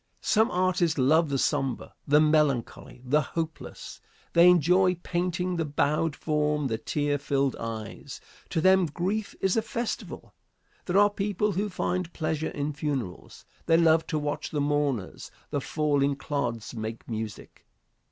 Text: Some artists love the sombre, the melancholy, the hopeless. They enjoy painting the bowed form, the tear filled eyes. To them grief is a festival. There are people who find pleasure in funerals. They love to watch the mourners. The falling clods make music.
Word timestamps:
Some 0.23 0.49
artists 0.49 0.97
love 0.97 1.29
the 1.29 1.37
sombre, 1.37 1.93
the 2.07 2.19
melancholy, 2.19 3.03
the 3.05 3.21
hopeless. 3.21 4.01
They 4.33 4.49
enjoy 4.49 4.95
painting 4.95 5.57
the 5.57 5.63
bowed 5.65 6.15
form, 6.15 6.65
the 6.65 6.79
tear 6.79 7.19
filled 7.19 7.55
eyes. 7.57 8.19
To 8.49 8.61
them 8.61 8.87
grief 8.87 9.35
is 9.41 9.55
a 9.55 9.61
festival. 9.61 10.33
There 10.85 10.97
are 10.97 11.11
people 11.11 11.51
who 11.51 11.69
find 11.69 12.11
pleasure 12.13 12.49
in 12.49 12.73
funerals. 12.73 13.45
They 13.67 13.77
love 13.77 14.07
to 14.07 14.17
watch 14.17 14.49
the 14.49 14.59
mourners. 14.59 15.29
The 15.51 15.61
falling 15.61 16.15
clods 16.15 16.73
make 16.73 17.07
music. 17.07 17.67